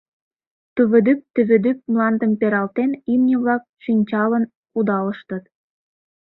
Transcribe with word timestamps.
Тӱвӱдӱп-тӱвӱдӱп 0.73 1.77
мландым 1.91 2.31
пералтен, 2.39 2.91
имне-влак 3.13 3.63
шинчалын 3.83 4.43
кудалыштыт. 4.71 5.43